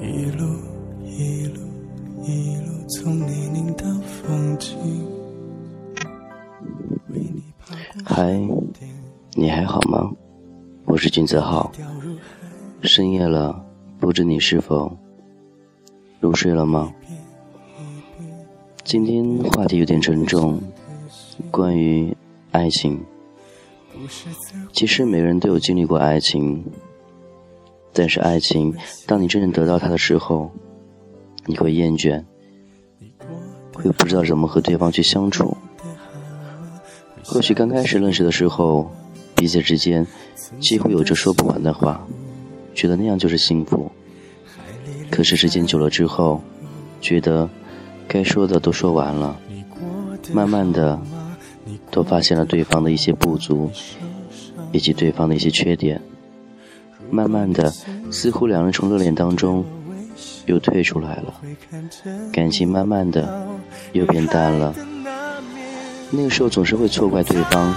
[0.00, 0.46] 一路
[1.04, 1.60] 一路
[2.22, 4.78] 一路从泥泞到风景。
[8.04, 8.40] 嗨，
[9.34, 10.08] 你还好吗？
[10.84, 11.72] 我是君子浩。
[12.82, 13.60] 深夜了，
[13.98, 14.96] 不知你是否
[16.20, 16.94] 入睡了吗？
[18.84, 20.60] 今天话题有点沉重，
[21.50, 22.16] 关于
[22.52, 23.04] 爱情。
[24.72, 26.64] 其实每个人都有经历过爱情，
[27.98, 28.72] 但是爱情，
[29.06, 30.52] 当你真正得到它的时候，
[31.46, 32.22] 你会厌倦，
[33.74, 35.56] 会不知道怎么和对方去相处。
[37.24, 38.88] 或许刚开始认识的时候，
[39.34, 40.06] 彼此之间
[40.60, 42.06] 几乎有着说不完的话，
[42.72, 43.90] 觉得那样就是幸福。
[45.10, 46.40] 可是时间久了之后，
[47.00, 47.50] 觉得
[48.06, 49.36] 该说的都说完了，
[50.32, 50.96] 慢慢的
[51.90, 53.68] 都发现了对方的一些不足，
[54.70, 56.00] 以及对方的一些缺点。
[57.10, 57.72] 慢慢的，
[58.10, 59.64] 似乎两人从热恋当中
[60.46, 61.34] 又退出来了，
[62.32, 63.46] 感情慢慢的
[63.92, 64.74] 又变淡了。
[66.10, 67.74] 那个时候总是会错怪对方，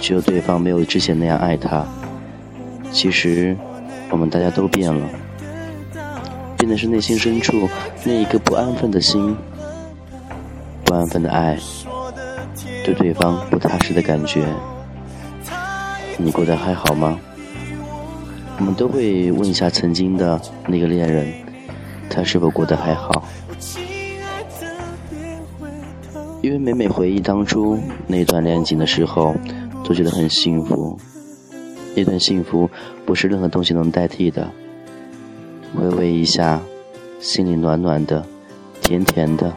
[0.00, 1.84] 只有对方没有之前那样爱他。
[2.92, 3.56] 其实，
[4.10, 5.08] 我们大家都变了，
[6.56, 7.68] 变的是内心深处
[8.04, 9.36] 那一个不安分的心，
[10.84, 11.58] 不安分的爱，
[12.84, 14.46] 对对方不踏实的感觉。
[16.16, 17.18] 你过得还好吗？
[18.58, 21.32] 我们都会问一下曾经的那个恋人，
[22.08, 23.22] 他是否过得还好。
[26.42, 29.34] 因为每每回忆当初那段恋情的时候，
[29.84, 30.98] 都觉得很幸福。
[31.94, 32.68] 那段幸福
[33.04, 34.48] 不是任何东西能代替的。
[35.74, 36.60] 回味一下，
[37.18, 38.24] 心里暖暖的，
[38.80, 39.52] 甜甜的，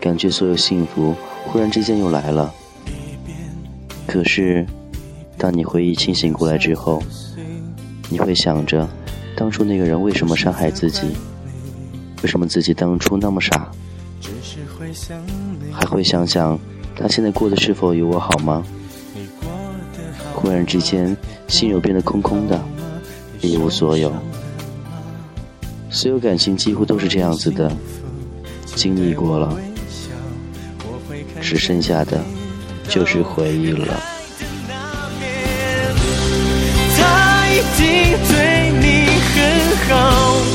[0.00, 2.52] 感觉所有幸福忽然之间又来了。
[4.06, 4.66] 可是，
[5.36, 7.02] 当你回忆清醒过来之后，
[8.08, 8.88] 你会想着，
[9.36, 11.02] 当初那个人为什么伤害自己？
[12.22, 13.70] 为什么自己当初那么傻？
[15.72, 16.58] 还会想想
[16.94, 18.64] 他现在过得是否有我好吗？
[20.34, 21.16] 忽然之间，
[21.48, 22.60] 心又变得空空的，
[23.40, 24.12] 一无所有。
[25.90, 27.70] 所有感情几乎都是这样子的，
[28.74, 29.56] 经历过了，
[31.40, 32.20] 只剩下的
[32.88, 34.00] 就是回忆了。
[37.76, 39.36] 定对你很
[39.88, 39.90] 好，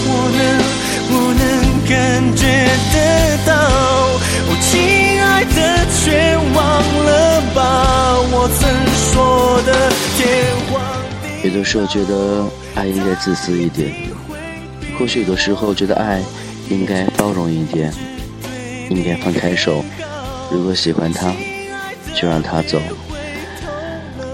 [0.08, 0.42] 我能，
[1.12, 1.42] 我能
[1.88, 1.92] 感
[2.36, 2.42] 觉
[2.94, 2.96] 得
[3.46, 3.50] 到。
[4.60, 5.58] 亲爱的，
[6.04, 6.58] 却忘
[7.06, 7.60] 了把
[8.32, 8.60] 我曾
[8.98, 9.70] 说的
[10.18, 10.20] 天
[10.68, 10.82] 荒
[11.44, 12.44] 有的时候觉得
[12.76, 13.96] 爱应该自私一点，
[14.98, 16.22] 或许有的时候觉得爱
[16.70, 17.94] 应该包容一点，
[18.90, 19.86] 应该放开手。
[20.52, 21.32] 如果喜欢他，
[22.14, 22.82] 就让他走。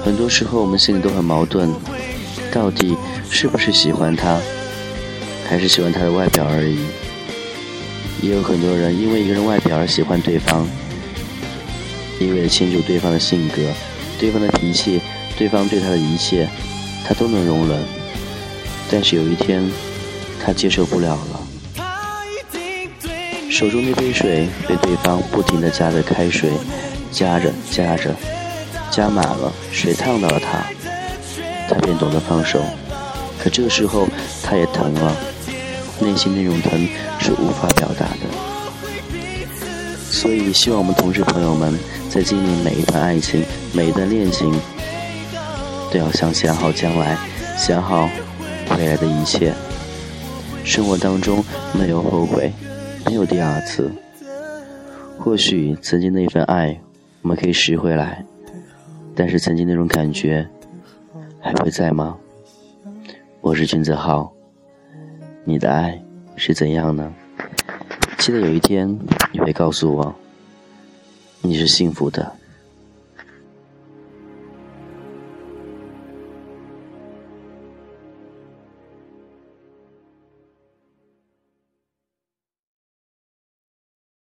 [0.03, 1.69] 很多时候我们心里都很矛盾，
[2.53, 2.95] 到底
[3.31, 4.39] 是不是喜欢他，
[5.49, 6.77] 还是喜欢他的外表而已？
[8.21, 10.67] 也有很多人因为一个人外表而喜欢对方，
[12.19, 13.55] 因为清楚对方的性格、
[14.19, 15.01] 对方的脾气、
[15.35, 16.47] 对方对他的一切，
[17.03, 17.83] 他都能容忍。
[18.91, 19.67] 但是有一天，
[20.39, 21.39] 他接受不了了。
[23.49, 26.51] 手中那杯水被对方不停地加着开水，
[27.11, 28.13] 加着加着，
[28.91, 30.63] 加满了，水烫到了他，
[31.69, 32.61] 他便懂得放手。
[33.39, 34.07] 可这个时候，
[34.43, 35.15] 他也疼了。
[36.01, 36.87] 内心那种疼
[37.19, 38.27] 是无法表达的，
[40.09, 41.77] 所以希望我们同事朋友们
[42.09, 43.43] 在经历每一段爱情、
[43.73, 44.51] 每一段恋情，
[45.91, 47.15] 都要想想好将来，
[47.57, 48.09] 想好
[48.75, 49.53] 未来的一切。
[50.65, 51.43] 生活当中
[51.73, 52.51] 没有后悔，
[53.05, 53.89] 没有第二次。
[55.19, 56.75] 或许曾经那份爱
[57.21, 58.25] 我们可以拾回来，
[59.15, 60.45] 但是曾经那种感觉
[61.43, 62.17] 还会在吗？
[63.41, 64.33] 我是君子浩。
[65.43, 66.01] 你的爱
[66.37, 67.13] 是怎样呢？
[68.17, 68.97] 记得有一天
[69.33, 70.15] 你会告诉我，
[71.41, 72.33] 你是幸福的。